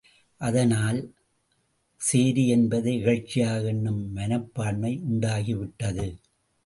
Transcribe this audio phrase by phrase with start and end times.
[0.41, 0.99] அதனால்
[2.01, 6.07] சேரி என்பதை இகழ்ச்சியாக எண்ணும் மனப்பான்மை உண்டாகிவிட்டது.